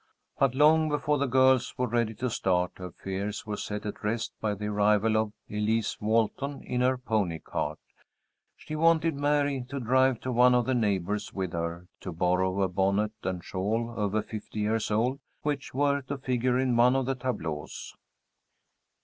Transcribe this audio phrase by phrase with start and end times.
[0.39, 4.33] But long before the girls were ready to start, her fears were set at rest
[4.41, 7.77] by the arrival of Elise Walton in her pony cart.
[8.57, 12.67] She wanted Mary to drive to one of the neighbors with her, to borrow a
[12.67, 17.13] bonnet and shawl over fifty years old, which were to figure in one of the
[17.13, 17.67] tableaux.